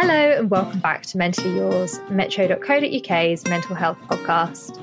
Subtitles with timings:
[0.00, 4.82] Hello and welcome back to Mentally Yours, metro.co.uk's mental health podcast.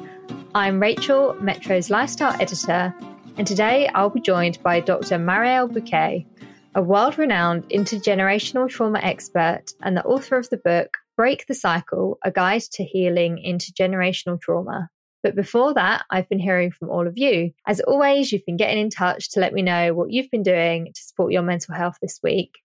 [0.53, 2.93] I'm Rachel, Metro's lifestyle editor,
[3.35, 5.17] and today I'll be joined by Dr.
[5.17, 6.23] Mariel Buqué,
[6.75, 12.19] a world renowned intergenerational trauma expert and the author of the book Break the Cycle
[12.23, 14.87] A Guide to Healing Intergenerational Trauma.
[15.23, 17.53] But before that, I've been hearing from all of you.
[17.65, 20.91] As always, you've been getting in touch to let me know what you've been doing
[20.93, 22.59] to support your mental health this week.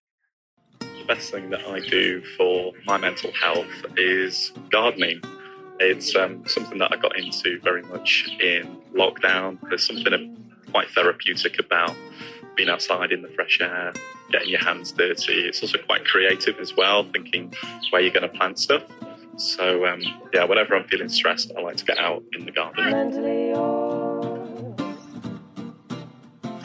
[1.02, 5.20] The best thing that I do for my mental health is gardening.
[5.80, 9.58] It's um, something that I got into very much in lockdown.
[9.68, 10.36] There's something
[10.70, 11.96] quite therapeutic about
[12.56, 13.92] being outside in the fresh air,
[14.30, 15.40] getting your hands dirty.
[15.40, 17.52] It's also quite creative as well, thinking
[17.90, 18.84] where you're going to plant stuff.
[19.38, 20.02] So, um,
[20.32, 23.81] yeah, whenever I'm feeling stressed, I like to get out in the garden.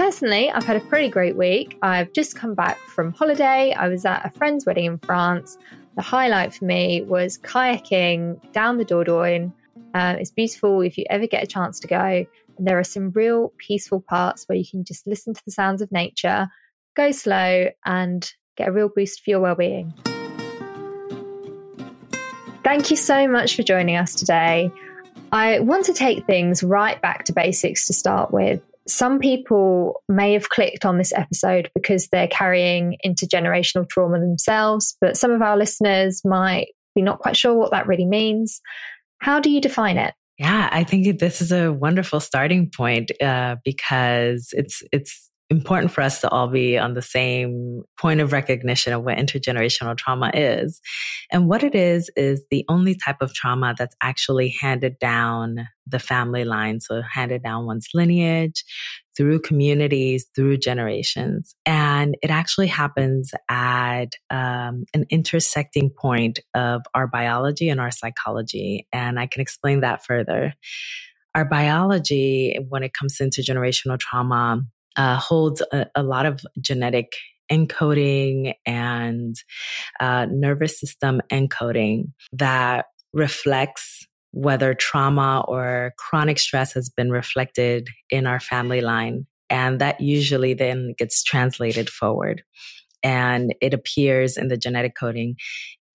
[0.07, 1.78] Personally, I've had a pretty great week.
[1.81, 3.73] I've just come back from holiday.
[3.73, 5.57] I was at a friend's wedding in France.
[5.97, 9.51] The highlight for me was kayaking down the Dordogne.
[9.94, 11.97] Uh, it's beautiful if you ever get a chance to go.
[11.97, 12.25] And
[12.66, 15.91] there are some real peaceful parts where you can just listen to the sounds of
[15.91, 16.47] nature,
[16.95, 19.94] go slow, and get a real boost for your well-being.
[22.63, 24.72] Thank you so much for joining us today.
[25.34, 28.62] I want to take things right back to basics to start with.
[28.87, 35.17] Some people may have clicked on this episode because they're carrying intergenerational trauma themselves, but
[35.17, 38.61] some of our listeners might be not quite sure what that really means.
[39.19, 40.13] How do you define it?
[40.37, 46.01] Yeah, I think this is a wonderful starting point uh, because it's it's important for
[46.01, 50.81] us to all be on the same point of recognition of what intergenerational trauma is.
[51.31, 55.99] And what it is, is the only type of trauma that's actually handed down the
[55.99, 56.81] family line.
[56.81, 58.65] So handed down one's lineage
[59.15, 61.55] through communities, through generations.
[61.65, 68.85] And it actually happens at um, an intersecting point of our biology and our psychology.
[68.91, 70.53] And I can explain that further.
[71.33, 74.61] Our biology, when it comes to intergenerational trauma,
[74.97, 77.13] uh, holds a, a, lot of genetic
[77.51, 79.35] encoding and
[79.99, 88.27] uh, nervous system encoding that reflects whether trauma or chronic stress has been reflected in
[88.27, 89.25] our family line.
[89.49, 92.43] And that usually then gets translated forward.
[93.03, 95.37] And it appears in the genetic coding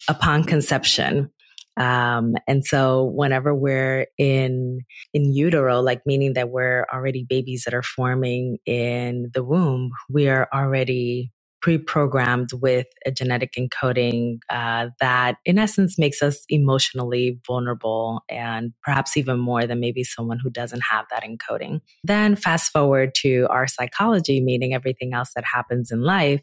[0.09, 1.31] upon conception.
[1.77, 4.81] Um, and so whenever we're in,
[5.15, 10.29] in utero, like meaning that we're already babies that are forming in the womb, we
[10.29, 11.31] are already
[11.63, 19.17] pre-programmed with a genetic encoding uh, that in essence makes us emotionally vulnerable and perhaps
[19.17, 21.81] even more than maybe someone who doesn't have that encoding.
[22.05, 26.43] Then fast forward to our psychology meaning everything else that happens in life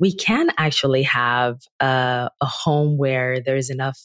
[0.00, 3.98] we can actually have a, a home where there's enough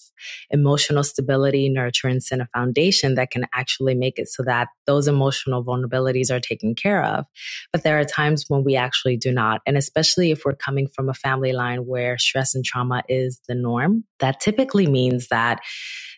[0.51, 5.65] emotional stability nurturance and a foundation that can actually make it so that those emotional
[5.65, 7.25] vulnerabilities are taken care of.
[7.73, 11.09] But there are times when we actually do not and especially if we're coming from
[11.09, 15.59] a family line where stress and trauma is the norm, that typically means that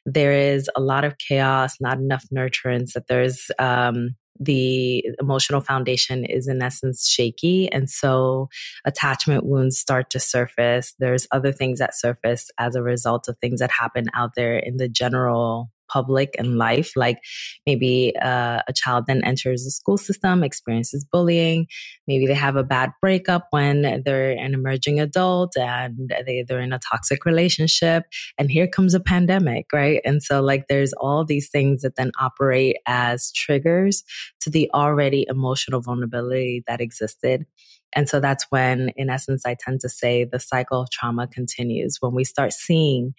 [0.05, 6.25] there is a lot of chaos, not enough nurturance, that there's um, the emotional foundation
[6.25, 7.71] is in essence shaky.
[7.71, 8.49] And so
[8.85, 10.93] attachment wounds start to surface.
[10.99, 14.77] There's other things that surface as a result of things that happen out there in
[14.77, 16.91] the general public and life.
[16.95, 17.19] Like
[17.65, 21.67] maybe uh, a child then enters the school system, experiences bullying.
[22.07, 26.73] Maybe they have a bad breakup when they're an emerging adult and they, they're in
[26.73, 28.03] a toxic relationship.
[28.37, 30.01] And here comes a pandemic, right?
[30.05, 34.03] And so, like, there's all these things that then operate as triggers
[34.41, 37.45] to the already emotional vulnerability that existed.
[37.93, 41.97] And so that's when, in essence, I tend to say the cycle of trauma continues.
[41.99, 43.13] When we start seeing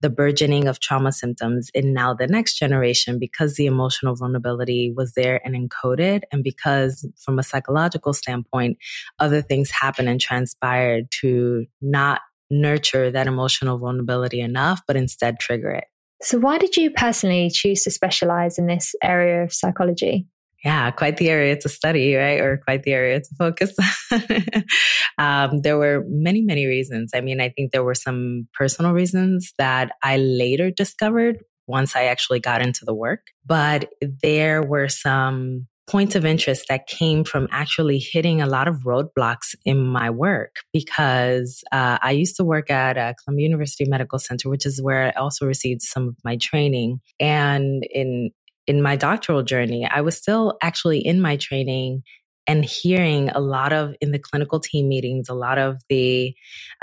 [0.00, 5.12] the burgeoning of trauma symptoms in now the next generation, because the emotional vulnerability was
[5.14, 8.78] there and encoded, and because from a psychological standpoint,
[9.18, 12.20] other things happen and transpired to not
[12.50, 15.84] nurture that emotional vulnerability enough, but instead trigger it.
[16.22, 20.26] So, why did you personally choose to specialize in this area of psychology?
[20.66, 22.40] Yeah, quite the area to study, right?
[22.40, 23.72] Or quite the area to focus
[25.18, 27.12] um, there were many, many reasons.
[27.14, 32.06] I mean, I think there were some personal reasons that I later discovered once I
[32.06, 33.90] actually got into the work, but
[34.24, 39.54] there were some points of interest that came from actually hitting a lot of roadblocks
[39.64, 44.50] in my work because uh, I used to work at uh, Columbia University Medical Center,
[44.50, 46.98] which is where I also received some of my training.
[47.20, 48.32] And in
[48.66, 52.02] in my doctoral journey, I was still actually in my training
[52.46, 56.34] and hearing a lot of in the clinical team meetings, a lot of the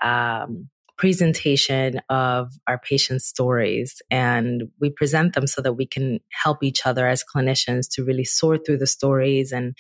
[0.02, 4.02] um, presentation of our patients' stories.
[4.12, 8.26] And we present them so that we can help each other as clinicians to really
[8.26, 9.76] sort through the stories and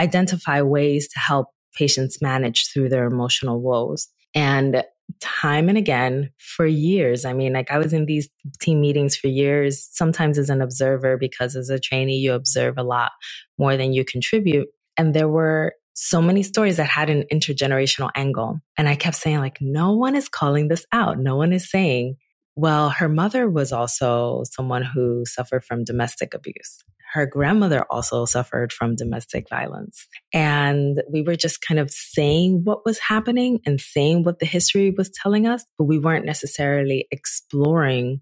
[0.00, 4.08] identify ways to help patients manage through their emotional woes.
[4.34, 4.84] And
[5.20, 7.24] time and again for years.
[7.24, 8.28] I mean, like I was in these
[8.60, 12.82] team meetings for years, sometimes as an observer, because as a trainee, you observe a
[12.82, 13.12] lot
[13.58, 14.68] more than you contribute.
[14.96, 18.60] And there were so many stories that had an intergenerational angle.
[18.76, 21.18] And I kept saying, like, no one is calling this out.
[21.18, 22.16] No one is saying,
[22.56, 26.82] well, her mother was also someone who suffered from domestic abuse
[27.14, 30.08] her grandmother also suffered from domestic violence.
[30.32, 34.90] And we were just kind of saying what was happening and saying what the history
[34.90, 38.20] was telling us, but we weren't necessarily exploring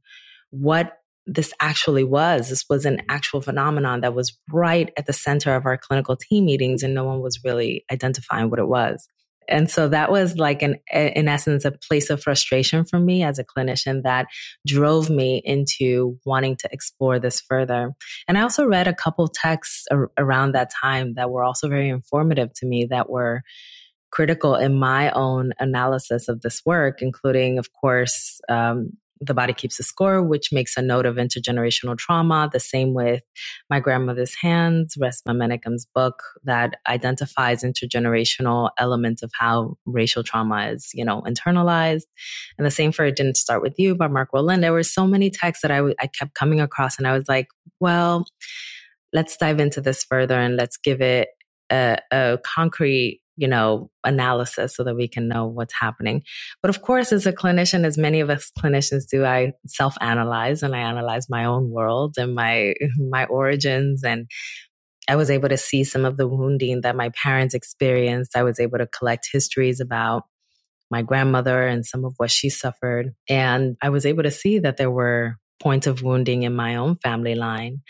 [0.51, 0.93] what
[1.27, 2.51] this actually was.
[2.51, 6.45] This was an actual phenomenon that was right at the center of our clinical team
[6.45, 9.09] meetings, and no one was really identifying what it was.
[9.49, 13.39] And so that was like an, in essence, a place of frustration for me as
[13.39, 14.27] a clinician that
[14.67, 17.93] drove me into wanting to explore this further.
[18.29, 21.89] And I also read a couple texts ar- around that time that were also very
[21.89, 23.43] informative to me that were
[24.11, 28.91] critical in my own analysis of this work, including, of course, um,
[29.25, 32.51] the Body Keeps a Score, which makes a note of intergenerational trauma.
[32.53, 33.23] The same with
[33.71, 40.91] My Grandmother's Hands, Resmaa Menakem's book that identifies intergenerational elements of how racial trauma is,
[40.93, 42.05] you know, internalized.
[42.59, 44.61] And the same for It Didn't Start With You by Mark Wolynn.
[44.61, 47.29] There were so many texts that I, w- I kept coming across and I was
[47.29, 47.47] like,
[47.81, 48.27] well,
[49.13, 51.29] let's dive into this further and let's give it
[51.71, 56.23] a, a concrete you know, analysis so that we can know what's happening.
[56.61, 60.63] But of course, as a clinician, as many of us clinicians do, I self analyze
[60.63, 64.05] and I analyze my own world and my, my origins.
[64.05, 64.29] And
[65.09, 68.37] I was able to see some of the wounding that my parents experienced.
[68.37, 70.25] I was able to collect histories about
[70.91, 73.15] my grandmother and some of what she suffered.
[73.29, 76.97] And I was able to see that there were points of wounding in my own
[76.97, 77.81] family line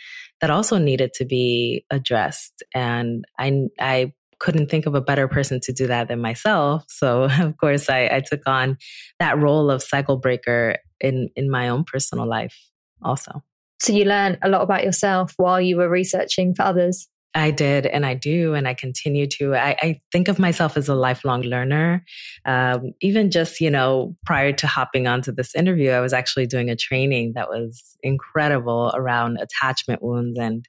[0.41, 2.63] that also needed to be addressed.
[2.75, 6.85] And I, I couldn't think of a better person to do that than myself.
[6.89, 8.77] So of course I, I took on
[9.21, 12.57] that role of cycle breaker in, in my own personal life
[13.03, 13.43] also.
[13.81, 17.09] So you learned a lot about yourself while you were researching for others.
[17.35, 19.55] I did, and I do, and I continue to.
[19.55, 22.05] I, I think of myself as a lifelong learner.
[22.45, 26.69] Um, even just, you know, prior to hopping onto this interview, I was actually doing
[26.69, 30.39] a training that was incredible around attachment wounds.
[30.39, 30.69] And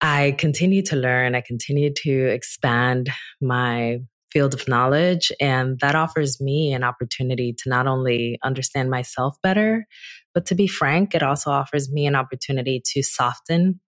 [0.00, 3.98] I continue to learn, I continue to expand my
[4.30, 5.32] field of knowledge.
[5.40, 9.86] And that offers me an opportunity to not only understand myself better,
[10.34, 13.80] but to be frank, it also offers me an opportunity to soften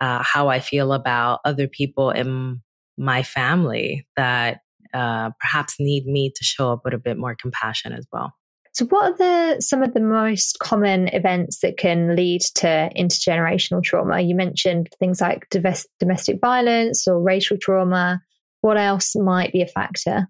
[0.00, 2.60] uh, how I feel about other people in
[2.98, 4.60] my family that
[4.92, 8.34] uh, perhaps need me to show up with a bit more compassion as well.
[8.74, 13.82] So, what are the some of the most common events that can lead to intergenerational
[13.82, 14.20] trauma?
[14.20, 18.22] You mentioned things like domestic violence or racial trauma.
[18.62, 20.28] What else might be a factor?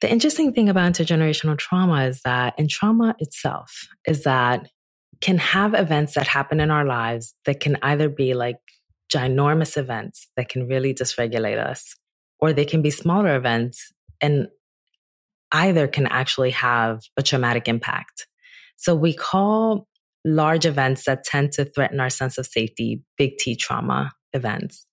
[0.00, 4.68] The interesting thing about intergenerational trauma is that, and trauma itself, is that
[5.20, 8.56] can have events that happen in our lives that can either be like
[9.12, 11.94] ginormous events that can really dysregulate us,
[12.38, 14.48] or they can be smaller events and
[15.54, 18.26] either can actually have a traumatic impact.
[18.76, 19.86] So we call
[20.24, 24.86] large events that tend to threaten our sense of safety big T trauma events,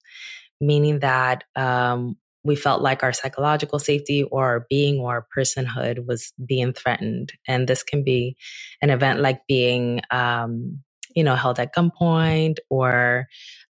[0.62, 6.06] meaning that um, we felt like our psychological safety or our being or our personhood
[6.06, 7.34] was being threatened.
[7.48, 8.38] And this can be
[8.82, 10.80] an event like being, um,
[11.16, 13.28] you know, held at gunpoint or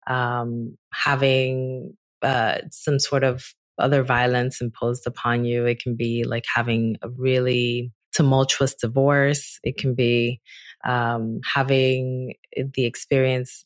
[0.07, 5.65] um, having uh, some sort of other violence imposed upon you.
[5.65, 9.59] It can be like having a really tumultuous divorce.
[9.63, 10.41] It can be
[10.85, 13.65] um, having the experience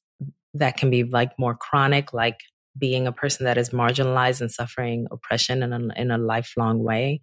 [0.54, 2.40] that can be like more chronic, like
[2.78, 7.22] being a person that is marginalized and suffering oppression in a, in a lifelong way.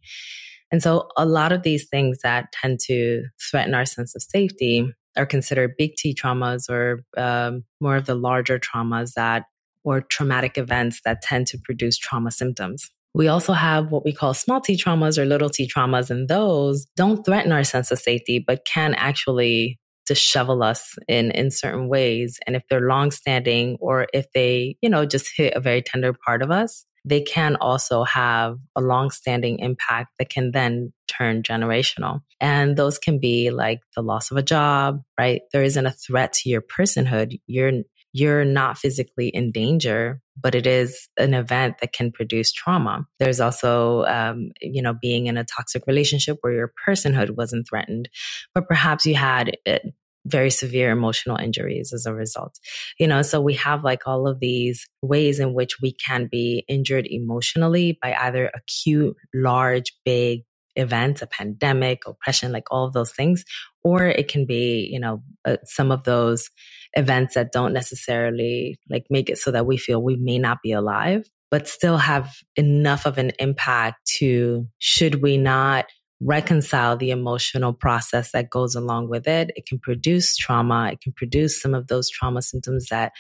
[0.71, 4.91] And so a lot of these things that tend to threaten our sense of safety
[5.17, 9.45] are considered big T traumas or um, more of the larger traumas that
[9.85, 12.91] or traumatic events that tend to produce trauma symptoms.
[13.15, 16.87] We also have what we call small t traumas or little t traumas, and those
[16.97, 22.41] don't threaten our sense of safety, but can actually dishevel us in in certain ways.
[22.47, 26.13] And if they're long standing or if they you know just hit a very tender
[26.13, 31.43] part of us they can also have a long standing impact that can then turn
[31.43, 32.21] generational.
[32.41, 35.43] And those can be like the loss of a job right?
[35.53, 37.41] There isn't a threat to your personhood.
[37.47, 43.07] You're you're not physically in danger, but it is an event that can produce trauma.
[43.19, 48.09] There's also, um, you know, being in a toxic relationship where your personhood wasn't threatened,
[48.55, 49.79] but perhaps you had uh,
[50.27, 52.59] very severe emotional injuries as a result.
[52.99, 56.65] You know, so we have like all of these ways in which we can be
[56.69, 60.43] injured emotionally by either acute, large, big
[60.77, 63.45] events, a pandemic, oppression, like all of those things,
[63.85, 66.49] or it can be, you know, uh, some of those
[66.95, 70.73] events that don't necessarily like make it so that we feel we may not be
[70.73, 75.87] alive, but still have enough of an impact to should we not
[76.25, 79.51] reconcile the emotional process that goes along with it.
[79.57, 80.91] It can produce trauma.
[80.93, 83.13] It can produce some of those trauma symptoms that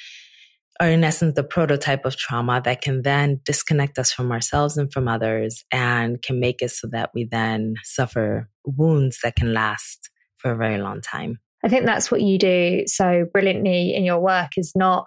[0.81, 4.93] are in essence the prototype of trauma that can then disconnect us from ourselves and
[4.93, 10.11] from others and can make it so that we then suffer wounds that can last
[10.39, 11.39] for a very long time.
[11.65, 15.07] I think that's what you do so brilliantly in your work is not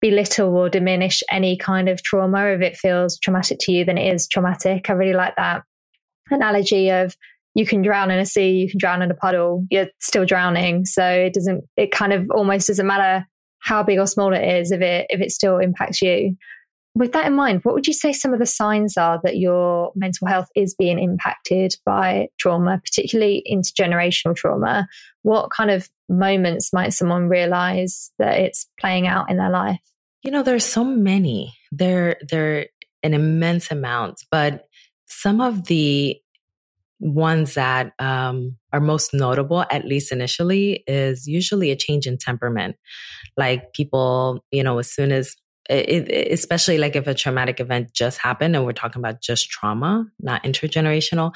[0.00, 2.46] belittle or diminish any kind of trauma.
[2.46, 4.88] If it feels traumatic to you, then it is traumatic.
[4.88, 5.62] I really like that
[6.30, 7.14] analogy of
[7.54, 10.84] you can drown in a sea, you can drown in a puddle, you're still drowning.
[10.84, 13.26] So it doesn't, it kind of almost doesn't matter
[13.58, 16.36] how big or small it is if it, if it still impacts you.
[16.94, 19.92] With that in mind, what would you say some of the signs are that your
[19.94, 24.88] mental health is being impacted by trauma, particularly intergenerational trauma?
[25.22, 29.78] What kind of moments might someone realize that it's playing out in their life?
[30.22, 31.54] You know, there's so many.
[31.70, 32.66] There, there
[33.02, 34.66] an immense amount, but
[35.06, 36.20] some of the
[37.00, 42.76] ones that um, are most notable, at least initially, is usually a change in temperament.
[43.36, 45.34] Like people, you know, as soon as
[45.70, 50.06] it, especially like if a traumatic event just happened and we're talking about just trauma,
[50.18, 51.34] not intergenerational,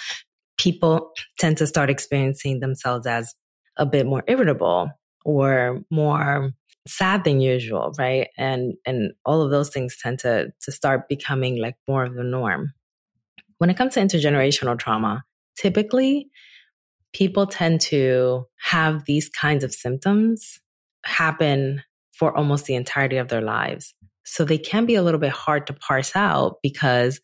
[0.58, 3.34] people tend to start experiencing themselves as
[3.76, 4.90] a bit more irritable
[5.24, 6.52] or more
[6.86, 8.28] sad than usual, right?
[8.36, 12.24] And and all of those things tend to to start becoming like more of the
[12.24, 12.74] norm.
[13.58, 15.24] When it comes to intergenerational trauma,
[15.56, 16.28] typically
[17.12, 20.60] people tend to have these kinds of symptoms
[21.04, 23.94] happen for almost the entirety of their lives.
[24.24, 27.20] So they can be a little bit hard to parse out because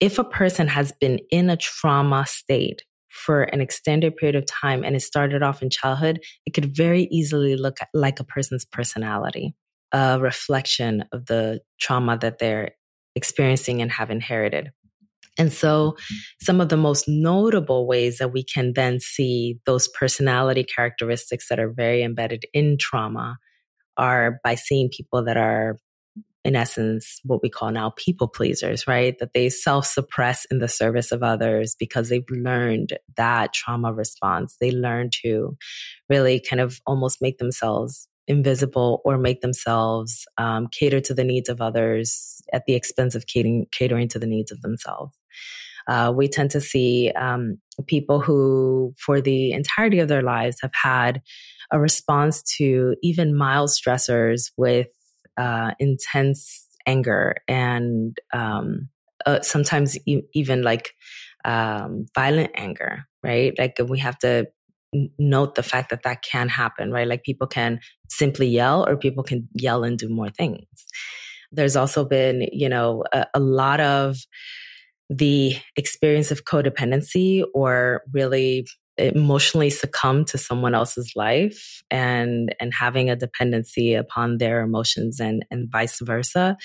[0.00, 4.84] if a person has been in a trauma state for an extended period of time
[4.84, 9.54] and it started off in childhood, it could very easily look like a person's personality,
[9.92, 12.70] a reflection of the trauma that they're
[13.16, 14.70] experiencing and have inherited.
[15.36, 15.96] And so,
[16.42, 21.60] some of the most notable ways that we can then see those personality characteristics that
[21.60, 23.38] are very embedded in trauma
[23.96, 25.76] are by seeing people that are
[26.48, 29.18] in essence, what we call now people pleasers, right?
[29.18, 34.56] That they self suppress in the service of others because they've learned that trauma response.
[34.58, 35.58] They learn to
[36.08, 41.50] really kind of almost make themselves invisible or make themselves um, cater to the needs
[41.50, 45.14] of others at the expense of catering, catering to the needs of themselves.
[45.86, 50.72] Uh, we tend to see um, people who, for the entirety of their lives, have
[50.72, 51.20] had
[51.70, 54.88] a response to even mild stressors with
[55.38, 58.88] uh, intense anger and um,
[59.26, 60.94] uh, sometimes e- even like
[61.44, 63.54] um, violent anger, right?
[63.58, 64.48] Like we have to
[65.18, 67.06] note the fact that that can happen, right?
[67.06, 70.64] Like people can simply yell or people can yell and do more things.
[71.52, 74.16] There's also been, you know, a, a lot of
[75.10, 78.66] the experience of codependency or really
[78.98, 85.44] emotionally succumb to someone else's life and and having a dependency upon their emotions and
[85.50, 86.56] and vice versa.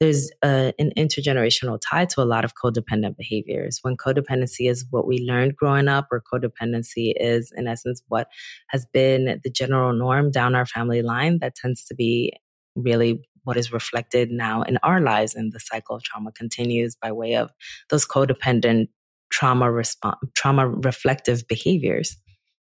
[0.00, 3.78] There's a, an intergenerational tie to a lot of codependent behaviors.
[3.82, 8.28] When codependency is what we learned growing up or codependency is in essence what
[8.68, 12.32] has been the general norm down our family line that tends to be
[12.74, 17.12] really what is reflected now in our lives and the cycle of trauma continues by
[17.12, 17.50] way of
[17.90, 18.88] those codependent
[19.34, 22.16] trauma response, trauma reflective behaviors.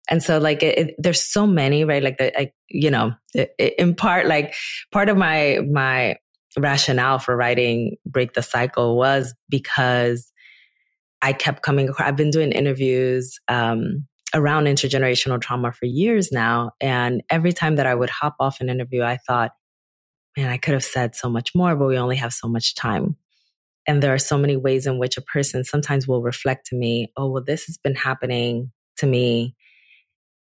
[0.10, 2.02] And so like it, it, there's so many, right?
[2.02, 4.56] Like the, you know, it, in part, like
[4.92, 6.18] part of my, my
[6.58, 10.32] rationale for writing Break the Cycle was because
[11.22, 16.72] I kept coming across, I've been doing interviews, um, around intergenerational trauma for years now.
[16.82, 19.52] And every time that I would hop off an interview, I thought,
[20.36, 23.18] man, I could have said so much more, but we only have so much time.
[23.88, 27.12] And there are so many ways in which a person sometimes will reflect to me,
[27.18, 29.56] oh, well, this has been happening to me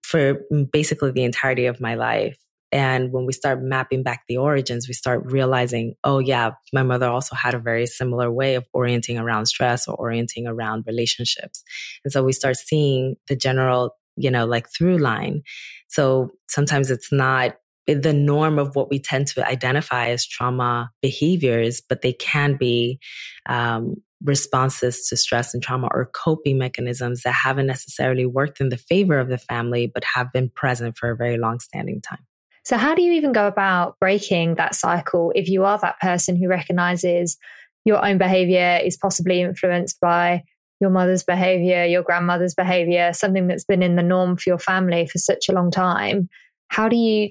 [0.01, 2.37] for mm, basically the entirety of my life.
[2.71, 7.07] And when we start mapping back the origins, we start realizing, oh, yeah, my mother
[7.07, 11.63] also had a very similar way of orienting around stress or orienting around relationships.
[12.03, 15.41] And so we start seeing the general, you know, like through line.
[15.87, 17.55] So sometimes it's not
[17.93, 22.99] the norm of what we tend to identify as trauma behaviors, but they can be
[23.47, 28.77] um, responses to stress and trauma or coping mechanisms that haven't necessarily worked in the
[28.77, 32.25] favor of the family, but have been present for a very long standing time.
[32.65, 36.35] So, how do you even go about breaking that cycle if you are that person
[36.35, 37.37] who recognizes
[37.85, 40.43] your own behavior is possibly influenced by
[40.79, 45.07] your mother's behavior, your grandmother's behavior, something that's been in the norm for your family
[45.07, 46.29] for such a long time?
[46.67, 47.29] How do you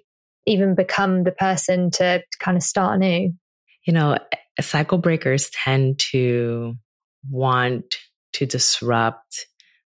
[0.48, 3.32] even become the person to kind of start anew?
[3.86, 4.18] You know,
[4.60, 6.74] cycle breakers tend to
[7.30, 7.94] want
[8.34, 9.46] to disrupt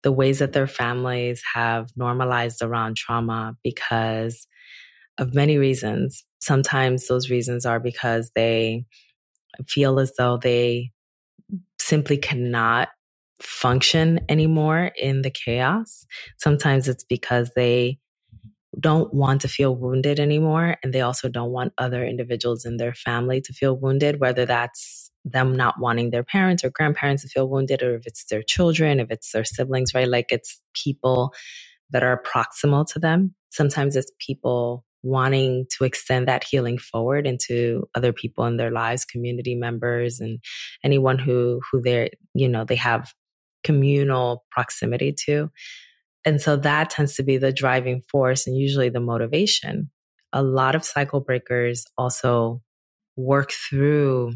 [0.02, 4.46] the ways that their families have normalized around trauma because
[5.18, 6.24] of many reasons.
[6.40, 8.84] Sometimes those reasons are because they
[9.68, 10.90] feel as though they
[11.78, 12.88] simply cannot
[13.40, 16.06] function anymore in the chaos.
[16.38, 17.98] Sometimes it's because they
[18.80, 20.76] don't want to feel wounded anymore.
[20.82, 25.10] And they also don't want other individuals in their family to feel wounded, whether that's
[25.24, 29.00] them not wanting their parents or grandparents to feel wounded, or if it's their children,
[29.00, 30.08] if it's their siblings, right?
[30.08, 31.34] Like it's people
[31.90, 33.34] that are proximal to them.
[33.50, 39.04] Sometimes it's people wanting to extend that healing forward into other people in their lives,
[39.04, 40.40] community members and
[40.84, 43.12] anyone who who they're, you know, they have
[43.64, 45.50] communal proximity to.
[46.24, 49.90] And so that tends to be the driving force and usually the motivation.
[50.32, 52.62] A lot of cycle breakers also
[53.16, 54.32] work through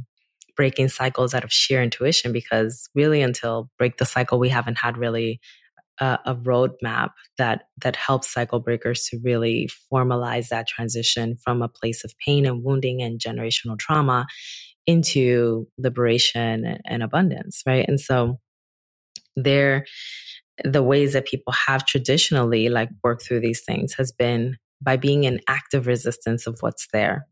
[0.57, 4.99] breaking cycles out of sheer intuition because really until break the cycle, we haven't had
[4.99, 5.41] really
[6.01, 11.69] a, a roadmap that that helps cycle breakers to really formalize that transition from a
[11.69, 14.27] place of pain and wounding and generational trauma
[14.87, 17.85] into liberation and abundance, right?
[17.87, 18.39] And so
[19.37, 19.85] there
[20.65, 25.25] the ways that people have traditionally like worked through these things has been by being
[25.25, 27.27] in active resistance of what's there.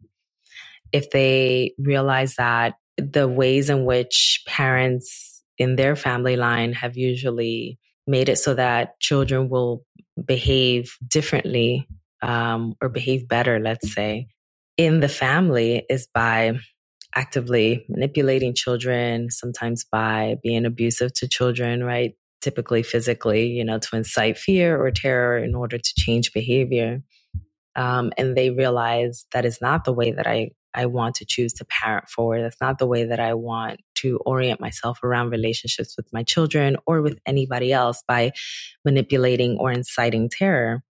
[0.92, 7.78] If they realize that the ways in which parents in their family line have usually
[8.06, 9.84] made it so that children will
[10.24, 11.88] behave differently
[12.22, 14.28] um, or behave better, let's say,
[14.76, 16.58] in the family is by
[17.14, 22.14] actively manipulating children, sometimes by being abusive to children, right?
[22.46, 27.02] Typically physically, you know, to incite fear or terror in order to change behavior.
[27.74, 31.52] Um, and they realize that is not the way that I, I want to choose
[31.54, 32.42] to parent forward.
[32.42, 36.76] That's not the way that I want to orient myself around relationships with my children
[36.86, 38.30] or with anybody else by
[38.84, 40.84] manipulating or inciting terror.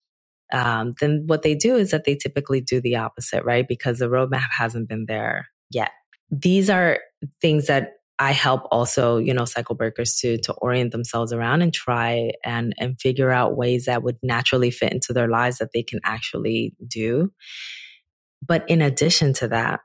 [0.51, 3.67] Um, then what they do is that they typically do the opposite, right?
[3.67, 5.91] Because the roadmap hasn't been there yet.
[6.31, 6.97] These are
[7.41, 11.73] things that I help also, you know, cycle breakers to to orient themselves around and
[11.73, 15.83] try and and figure out ways that would naturally fit into their lives that they
[15.83, 17.31] can actually do.
[18.45, 19.79] But in addition to that,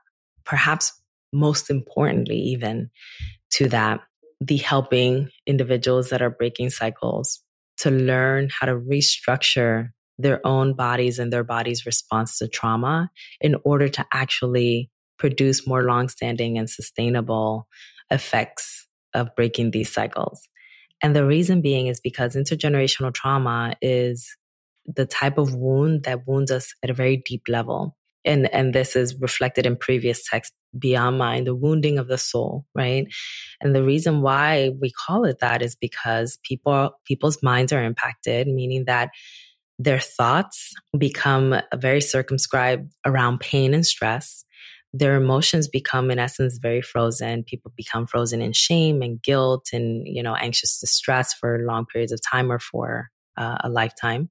[0.45, 0.93] perhaps
[1.33, 2.89] most importantly, even
[3.51, 4.01] to that,
[4.41, 7.41] the helping individuals that are breaking cycles
[7.77, 13.55] to learn how to restructure their own bodies and their body's response to trauma in
[13.63, 17.67] order to actually produce more longstanding and sustainable
[18.11, 20.47] effects of breaking these cycles.
[21.01, 24.35] And the reason being is because intergenerational trauma is
[24.85, 27.95] the type of wound that wounds us at a very deep level.
[28.25, 32.65] and and this is reflected in previous texts beyond mind the wounding of the soul
[32.75, 33.07] right
[33.61, 38.47] and the reason why we call it that is because people people's minds are impacted
[38.47, 39.09] meaning that
[39.79, 44.43] their thoughts become very circumscribed around pain and stress
[44.93, 50.07] their emotions become in essence very frozen people become frozen in shame and guilt and
[50.07, 54.29] you know anxious distress for long periods of time or for uh, a lifetime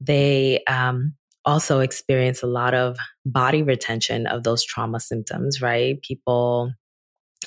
[0.00, 6.00] they um, also experience a lot of body retention of those trauma symptoms, right?
[6.02, 6.72] People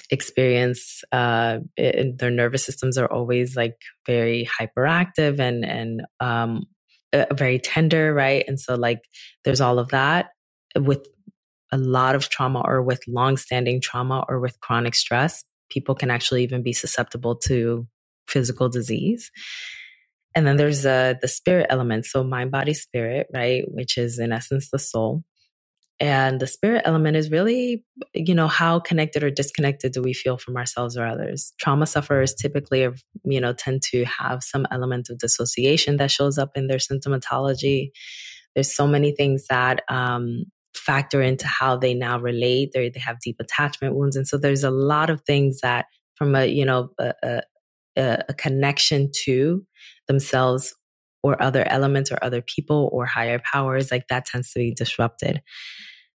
[0.10, 6.66] experience uh, it, their nervous systems are always like very hyperactive and and um,
[7.12, 8.44] uh, very tender, right?
[8.48, 9.02] And so like
[9.44, 10.30] there's all of that
[10.76, 11.08] with
[11.74, 16.44] a lot of trauma or with long-standing trauma or with chronic stress, people can actually
[16.44, 17.88] even be susceptible to
[18.28, 19.32] physical disease.
[20.36, 22.06] And then there's uh, the spirit element.
[22.06, 23.64] So mind, body, spirit, right?
[23.68, 25.24] Which is in essence the soul.
[26.00, 27.84] And the spirit element is really,
[28.14, 31.54] you know, how connected or disconnected do we feel from ourselves or others?
[31.60, 32.88] Trauma sufferers typically,
[33.24, 37.92] you know, tend to have some element of dissociation that shows up in their symptomatology.
[38.54, 42.72] There's so many things that um, factor into how they now relate.
[42.74, 46.36] They they have deep attachment wounds, and so there's a lot of things that, from
[46.36, 47.14] a you know a,
[47.98, 49.66] a, a connection to
[50.08, 50.76] themselves
[51.24, 55.42] or other elements or other people or higher powers, like that tends to be disrupted.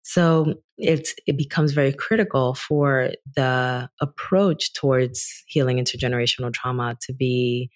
[0.03, 7.71] So it's it becomes very critical for the approach towards healing intergenerational trauma to be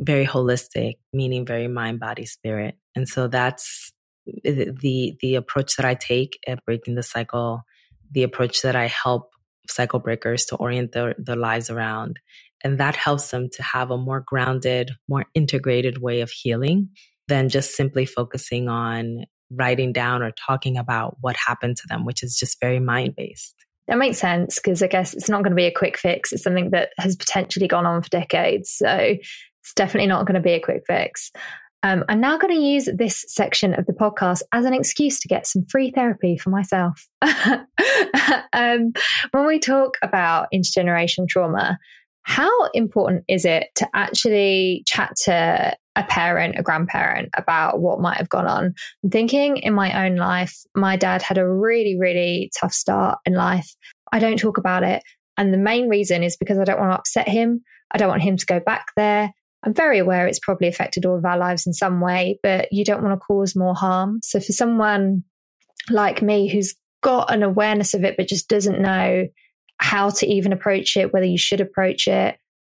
[0.00, 2.76] very holistic, meaning very mind, body, spirit.
[2.96, 3.92] And so that's
[4.26, 7.62] the the approach that I take at breaking the cycle,
[8.10, 9.30] the approach that I help
[9.68, 12.18] cycle breakers to orient their, their lives around
[12.62, 16.90] and that helps them to have a more grounded, more integrated way of healing
[17.28, 22.22] than just simply focusing on writing down or talking about what happened to them, which
[22.22, 23.54] is just very mind based.
[23.88, 26.32] That makes sense because I guess it's not going to be a quick fix.
[26.32, 28.70] It's something that has potentially gone on for decades.
[28.70, 31.32] So it's definitely not going to be a quick fix.
[31.82, 35.28] Um, I'm now going to use this section of the podcast as an excuse to
[35.28, 37.08] get some free therapy for myself.
[37.22, 38.92] um,
[39.32, 41.78] when we talk about intergenerational trauma,
[42.22, 48.16] how important is it to actually chat to a parent, a grandparent about what might
[48.16, 48.74] have gone on?
[49.02, 53.34] I'm thinking in my own life, my dad had a really, really tough start in
[53.34, 53.74] life.
[54.12, 55.02] I don't talk about it.
[55.36, 57.62] And the main reason is because I don't want to upset him.
[57.90, 59.32] I don't want him to go back there.
[59.64, 62.84] I'm very aware it's probably affected all of our lives in some way, but you
[62.84, 64.20] don't want to cause more harm.
[64.22, 65.24] So for someone
[65.90, 69.28] like me who's got an awareness of it, but just doesn't know
[69.78, 72.36] how to even approach it, whether you should approach it.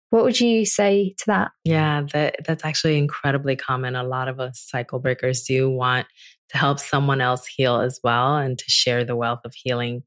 [0.09, 1.51] What would you say to that?
[1.63, 3.95] Yeah, that that's actually incredibly common.
[3.95, 6.07] A lot of us cycle breakers do want
[6.49, 10.03] to help someone else heal as well and to share the wealth of healing.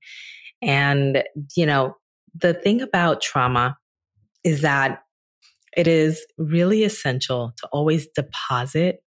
[0.62, 1.24] And,
[1.56, 1.96] you know,
[2.34, 3.76] the thing about trauma
[4.44, 5.02] is that
[5.78, 8.98] it is really essential to always deposit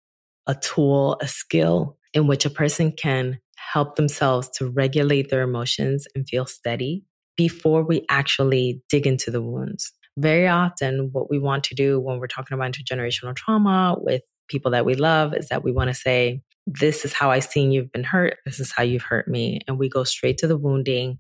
[0.48, 6.08] a tool, a skill in which a person can help themselves to regulate their emotions
[6.16, 7.04] and feel steady
[7.36, 9.92] before we actually dig into the wounds.
[10.18, 14.72] Very often, what we want to do when we're talking about intergenerational trauma with people
[14.72, 17.92] that we love is that we want to say, This is how I've seen you've
[17.92, 18.38] been hurt.
[18.46, 19.60] This is how you've hurt me.
[19.68, 21.18] And we go straight to the wounding.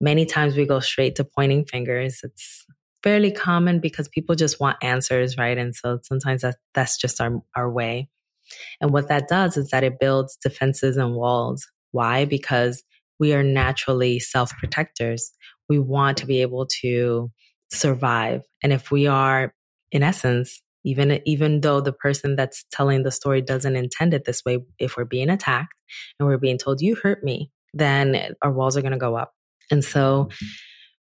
[0.00, 2.20] Many times we go straight to pointing fingers.
[2.24, 2.64] It's
[3.02, 5.56] fairly common because people just want answers, right?
[5.56, 8.08] And so sometimes that, that's just our, our way.
[8.80, 11.66] And what that does is that it builds defenses and walls.
[11.92, 12.24] Why?
[12.24, 12.82] Because
[13.18, 15.32] we are naturally self protectors.
[15.68, 17.30] We want to be able to
[17.70, 18.42] survive.
[18.62, 19.54] And if we are,
[19.92, 24.44] in essence, even even though the person that's telling the story doesn't intend it this
[24.44, 25.74] way, if we're being attacked
[26.18, 29.32] and we're being told you hurt me, then our walls are going to go up.
[29.70, 30.46] And so, mm-hmm.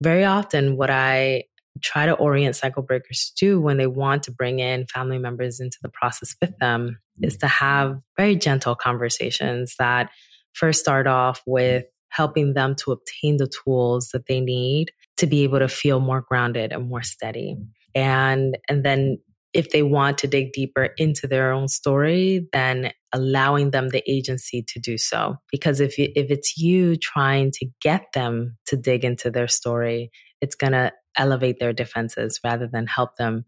[0.02, 1.44] very often, what I
[1.82, 5.60] try to orient cycle breakers to do when they want to bring in family members
[5.60, 10.10] into the process with them is to have very gentle conversations that
[10.52, 15.44] first start off with helping them to obtain the tools that they need to be
[15.44, 17.56] able to feel more grounded and more steady.
[17.94, 19.18] And and then
[19.52, 24.62] if they want to dig deeper into their own story, then allowing them the agency
[24.62, 25.36] to do so.
[25.50, 30.10] Because if you, if it's you trying to get them to dig into their story,
[30.40, 33.44] it's going to elevate their defenses rather than help them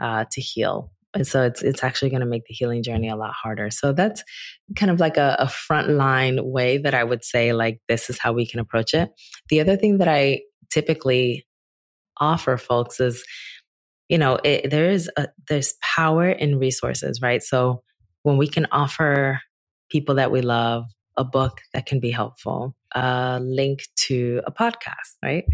[0.00, 0.92] uh, to heal.
[1.14, 3.70] And so it's it's actually going to make the healing journey a lot harder.
[3.70, 4.22] So that's
[4.76, 8.34] kind of like a, a frontline way that I would say like this is how
[8.34, 9.08] we can approach it.
[9.48, 11.46] The other thing that I typically
[12.18, 13.24] offer folks is,
[14.08, 17.42] you know, it, there is a, there's power in resources, right?
[17.42, 17.82] So
[18.22, 19.40] when we can offer
[19.90, 20.84] people that we love
[21.16, 25.44] a book that can be helpful, a link to a podcast, right?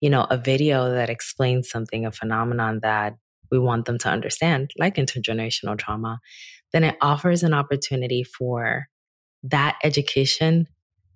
[0.00, 3.14] You know, a video that explains something, a phenomenon that
[3.50, 6.20] we want them to understand, like intergenerational trauma,
[6.72, 8.86] then it offers an opportunity for
[9.42, 10.68] that education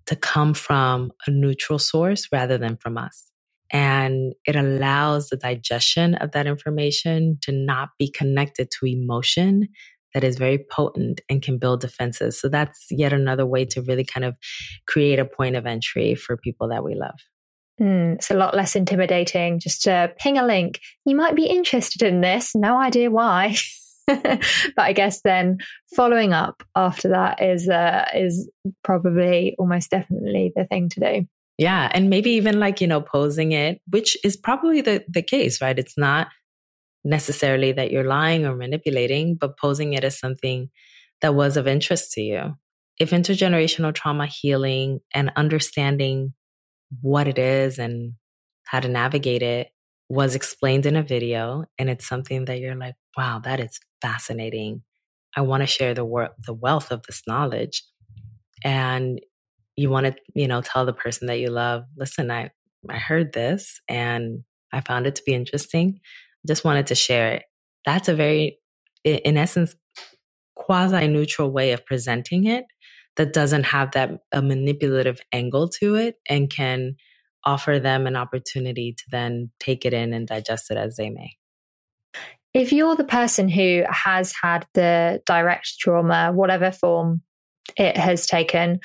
[0.06, 3.30] to come from a neutral source rather than from us.
[3.74, 9.68] And it allows the digestion of that information to not be connected to emotion
[10.14, 12.40] that is very potent and can build defenses.
[12.40, 14.36] So that's yet another way to really kind of
[14.86, 17.18] create a point of entry for people that we love.
[17.80, 20.78] Mm, it's a lot less intimidating just to ping a link.
[21.04, 23.56] You might be interested in this, no idea why.
[24.06, 24.40] but
[24.78, 25.58] I guess then
[25.96, 28.48] following up after that is uh, is
[28.84, 31.26] probably almost definitely the thing to do.
[31.58, 35.60] Yeah, and maybe even like you know posing it, which is probably the the case,
[35.60, 35.78] right?
[35.78, 36.28] It's not
[37.04, 40.70] necessarily that you're lying or manipulating, but posing it as something
[41.20, 42.54] that was of interest to you.
[42.98, 46.34] If intergenerational trauma healing and understanding
[47.02, 48.14] what it is and
[48.64, 49.68] how to navigate it
[50.08, 54.82] was explained in a video, and it's something that you're like, wow, that is fascinating.
[55.36, 57.84] I want to share the wor- the wealth of this knowledge.
[58.64, 59.20] And
[59.76, 62.50] you want to, you know, tell the person that you love, listen, I,
[62.88, 66.00] I heard this and I found it to be interesting
[66.46, 67.42] just wanted to share it.
[67.84, 68.58] That's a very,
[69.04, 69.74] in essence,
[70.54, 72.64] quasi neutral way of presenting it
[73.16, 76.96] that doesn't have that a manipulative angle to it and can
[77.44, 81.36] offer them an opportunity to then take it in and digest it as they may.
[82.54, 87.22] If you're the person who has had the direct trauma, whatever form
[87.76, 88.80] it has taken,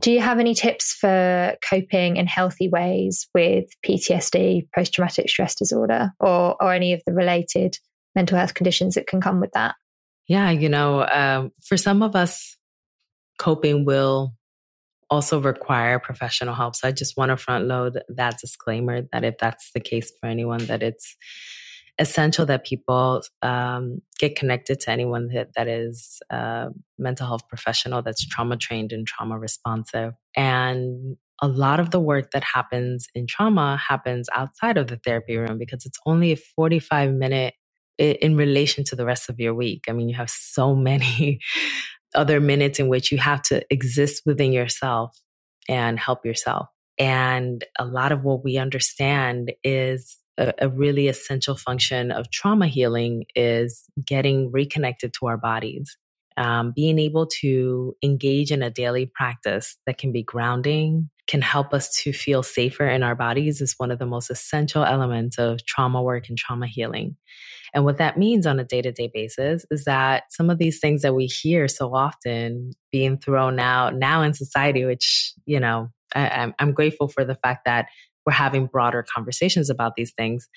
[0.00, 5.54] do you have any tips for coping in healthy ways with PTSD, post traumatic stress
[5.54, 7.76] disorder, or, or any of the related
[8.14, 9.74] mental health conditions that can come with that?
[10.28, 12.56] Yeah, you know, um, for some of us,
[13.38, 14.34] coping will
[15.10, 16.76] also require professional help.
[16.76, 20.28] So I just want to front load that disclaimer that if that's the case for
[20.28, 21.16] anyone, that it's
[21.98, 28.02] essential that people um, get connected to anyone that, that is a mental health professional
[28.02, 30.14] that's trauma trained and trauma responsive.
[30.36, 35.36] And a lot of the work that happens in trauma happens outside of the therapy
[35.36, 37.54] room because it's only a 45 minute
[37.98, 39.84] in relation to the rest of your week.
[39.88, 41.40] I mean, you have so many
[42.14, 45.18] other minutes in which you have to exist within yourself
[45.68, 46.68] and help yourself.
[46.98, 52.68] And a lot of what we understand is a, a really essential function of trauma
[52.68, 55.98] healing is getting reconnected to our bodies.
[56.36, 61.74] Um, being able to engage in a daily practice that can be grounding, can help
[61.74, 65.64] us to feel safer in our bodies is one of the most essential elements of
[65.66, 67.16] trauma work and trauma healing.
[67.74, 70.78] And what that means on a day to day basis is that some of these
[70.78, 75.88] things that we hear so often being thrown out now in society, which, you know,
[76.14, 77.88] I, I'm grateful for the fact that
[78.28, 80.50] we're having broader conversations about these things.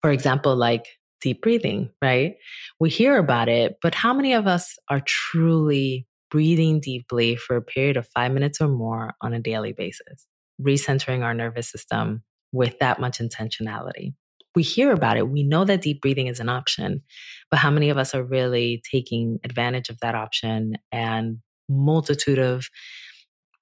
[0.00, 0.86] For example, like
[1.20, 2.36] deep breathing, right?
[2.80, 7.62] We hear about it, but how many of us are truly breathing deeply for a
[7.62, 10.26] period of five minutes or more on a daily basis,
[10.58, 14.14] recentering our nervous system with that much intentionality?
[14.54, 15.28] We hear about it.
[15.28, 17.02] We know that deep breathing is an option,
[17.50, 22.70] but how many of us are really taking advantage of that option and multitude of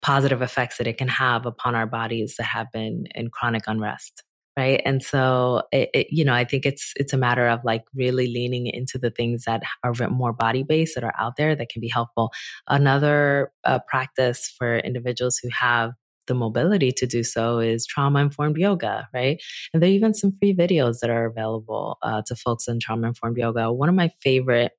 [0.03, 4.23] positive effects that it can have upon our bodies that have been in chronic unrest
[4.57, 7.85] right and so it, it, you know i think it's it's a matter of like
[7.95, 11.69] really leaning into the things that are more body based that are out there that
[11.69, 12.31] can be helpful
[12.69, 15.93] another uh, practice for individuals who have
[16.29, 19.43] the mobility to do so is trauma informed yoga, right?
[19.73, 23.09] And there are even some free videos that are available uh, to folks in trauma
[23.09, 23.73] informed yoga.
[23.73, 24.73] One of my favorite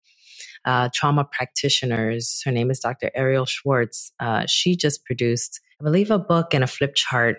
[0.65, 2.41] uh, trauma practitioners.
[2.45, 3.11] Her name is Dr.
[3.17, 4.11] Arielle Schwartz.
[4.19, 7.37] Uh, she just produced, I believe, a book and a flip chart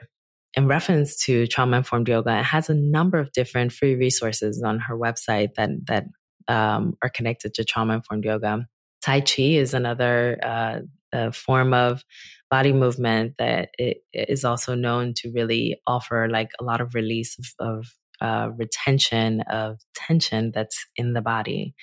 [0.55, 2.39] in reference to trauma informed yoga.
[2.39, 6.05] It has a number of different free resources on her website that that
[6.49, 8.67] um, are connected to trauma informed yoga.
[9.03, 12.03] Tai Chi is another uh, form of
[12.51, 13.71] body movement that
[14.13, 17.87] is also known to really offer like a lot of release of, of
[18.21, 21.75] uh, retention of tension that's in the body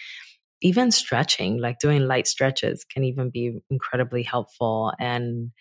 [0.62, 4.91] even stretching, like doing light stretches, can even be incredibly helpful.
[5.00, 5.52] And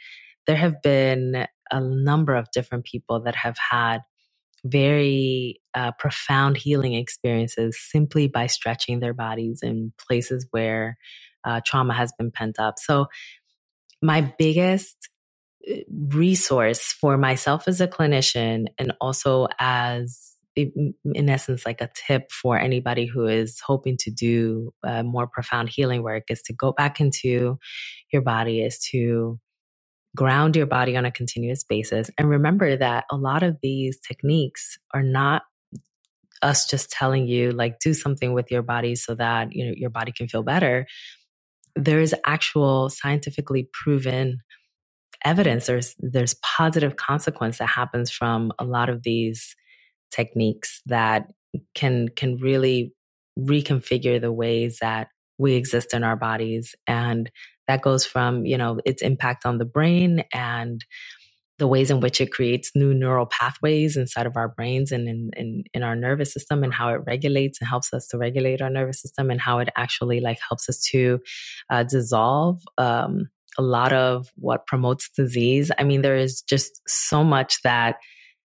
[0.46, 3.98] there have been a number of different people that have had
[4.64, 10.96] very uh, profound healing experiences simply by stretching their bodies in places where
[11.44, 12.78] uh, trauma has been pent up.
[12.78, 13.06] So,
[14.02, 15.08] my biggest
[15.70, 22.32] uh, resource for myself as a clinician and also as in essence like a tip
[22.32, 26.72] for anybody who is hoping to do uh, more profound healing work is to go
[26.72, 27.58] back into
[28.12, 29.38] your body is to
[30.16, 32.10] ground your body on a continuous basis.
[32.18, 35.42] And remember that a lot of these techniques are not
[36.42, 39.88] us just telling you like do something with your body so that you know your
[39.90, 40.86] body can feel better
[41.76, 44.38] there is actual scientifically proven
[45.24, 49.56] evidence there's there's positive consequence that happens from a lot of these
[50.10, 51.32] techniques that
[51.74, 52.92] can can really
[53.38, 57.30] reconfigure the ways that we exist in our bodies and
[57.68, 60.84] that goes from you know its impact on the brain and
[61.58, 65.30] the ways in which it creates new neural pathways inside of our brains and in,
[65.36, 68.68] in, in our nervous system and how it regulates and helps us to regulate our
[68.68, 71.18] nervous system and how it actually like helps us to
[71.70, 75.70] uh, dissolve um, a lot of what promotes disease.
[75.78, 77.96] I mean, there is just so much that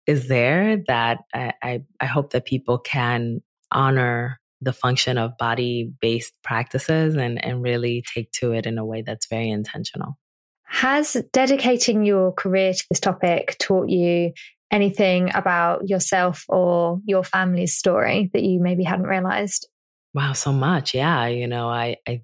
[0.08, 5.92] is there that I, I, I hope that people can honor the function of body
[6.00, 10.18] based practices and, and really take to it in a way that's very intentional.
[10.64, 14.32] Has dedicating your career to this topic taught you
[14.70, 19.68] anything about yourself or your family's story that you maybe hadn't realized?
[20.14, 20.94] Wow, so much.
[20.94, 21.26] Yeah.
[21.26, 22.22] You know, I, I,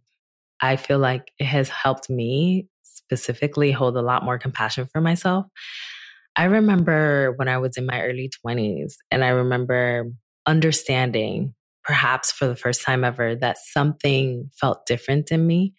[0.60, 5.44] I feel like it has helped me specifically hold a lot more compassion for myself.
[6.36, 10.10] I remember when I was in my early 20s, and I remember
[10.46, 15.74] understanding, perhaps for the first time ever, that something felt different in me,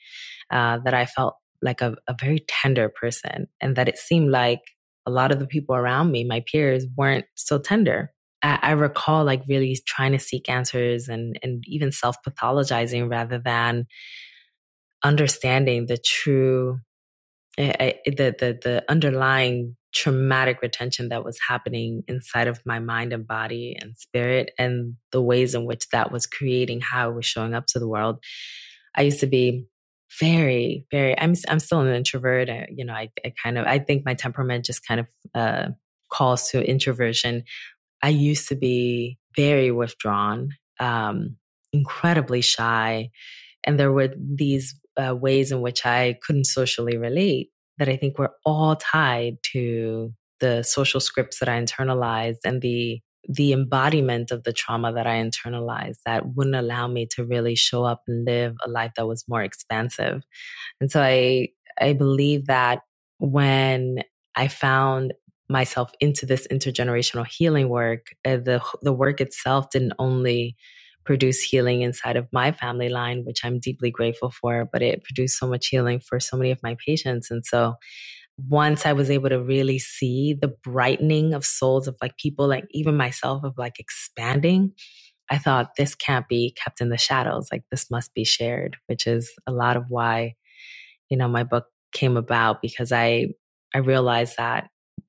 [0.52, 4.62] uh, that I felt like a, a very tender person and that it seemed like
[5.06, 8.12] a lot of the people around me, my peers, weren't so tender.
[8.42, 13.40] I, I recall like really trying to seek answers and, and even self pathologizing rather
[13.44, 13.88] than
[15.04, 16.80] understanding the true,
[17.58, 23.26] uh, the, the, the underlying traumatic retention that was happening inside of my mind and
[23.26, 27.54] body and spirit and the ways in which that was creating how I was showing
[27.54, 28.22] up to the world.
[28.94, 29.66] I used to be
[30.20, 31.18] very, very.
[31.18, 32.50] I'm I'm still an introvert.
[32.50, 35.68] I, you know, I, I kind of I think my temperament just kind of uh,
[36.12, 37.44] calls to introversion.
[38.02, 41.38] I used to be very withdrawn, um,
[41.74, 43.10] incredibly shy,
[43.64, 48.18] and there were these uh, ways in which I couldn't socially relate that I think
[48.18, 54.44] were all tied to the social scripts that I internalized and the the embodiment of
[54.44, 58.56] the trauma that I internalized that wouldn't allow me to really show up and live
[58.64, 60.22] a life that was more expansive.
[60.80, 62.82] And so I I believe that
[63.18, 64.04] when
[64.36, 65.14] I found
[65.50, 70.56] myself into this intergenerational healing work, uh, the the work itself didn't only
[71.06, 75.38] produce healing inside of my family line, which I'm deeply grateful for, but it produced
[75.38, 77.30] so much healing for so many of my patients.
[77.30, 77.76] And so
[78.38, 82.66] once I was able to really see the brightening of souls of like people, like
[82.72, 84.74] even myself, of like expanding,
[85.30, 87.48] I thought this can't be kept in the shadows.
[87.52, 90.36] Like this must be shared, which is a lot of why,
[91.10, 93.28] you know, my book came about because I
[93.74, 94.68] I realized that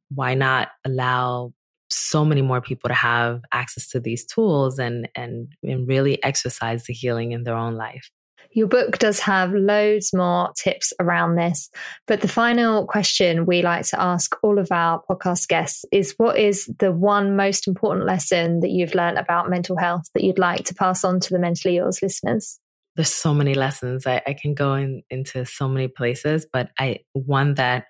[0.08, 1.52] why not allow
[1.90, 6.84] so many more people to have access to these tools and and and really exercise
[6.84, 8.10] the healing in their own life.
[8.52, 11.68] Your book does have loads more tips around this.
[12.06, 16.38] But the final question we like to ask all of our podcast guests is what
[16.38, 20.64] is the one most important lesson that you've learned about mental health that you'd like
[20.66, 22.58] to pass on to the Mentally Yours listeners?
[22.94, 24.06] There's so many lessons.
[24.06, 27.84] I, I can go in, into so many places, but I one that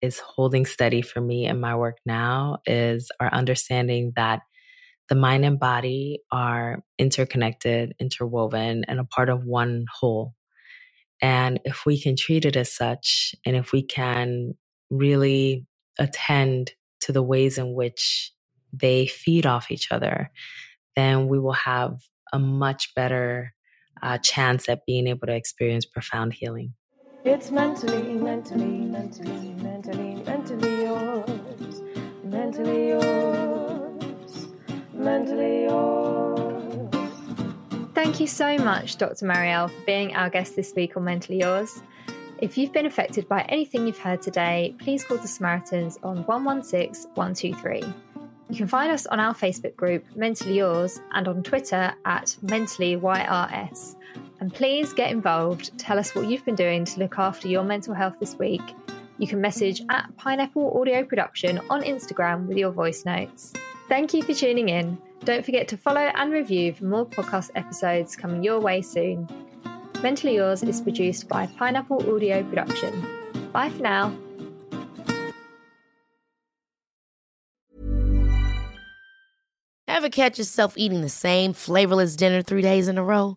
[0.00, 4.42] is holding steady for me in my work now is our understanding that
[5.08, 10.34] the mind and body are interconnected, interwoven, and a part of one whole.
[11.20, 14.54] And if we can treat it as such, and if we can
[14.90, 15.66] really
[15.98, 18.32] attend to the ways in which
[18.72, 20.30] they feed off each other,
[20.94, 21.98] then we will have
[22.32, 23.54] a much better
[24.02, 26.74] uh, chance at being able to experience profound healing.
[27.24, 31.82] It's mentally, mentally, mentally, mentally, mentally yours,
[32.22, 34.48] mentally yours,
[34.92, 36.90] mentally yours.
[37.94, 39.26] Thank you so much, Dr.
[39.26, 41.82] Mariel, for being our guest this week on Mentally Yours.
[42.40, 47.10] If you've been affected by anything you've heard today, please call the Samaritans on 116
[47.14, 47.82] 123.
[48.50, 53.96] You can find us on our Facebook group, Mentally Yours, and on Twitter at MentallyYRS.
[54.40, 55.76] And please get involved.
[55.78, 58.62] Tell us what you've been doing to look after your mental health this week.
[59.18, 63.52] You can message at Pineapple Audio Production on Instagram with your voice notes.
[63.88, 64.98] Thank you for tuning in.
[65.24, 69.28] Don't forget to follow and review for more podcast episodes coming your way soon.
[70.02, 73.04] Mentally Yours is produced by Pineapple Audio Production.
[73.52, 74.16] Bye for now.
[79.88, 83.36] Ever catch yourself eating the same flavorless dinner three days in a row?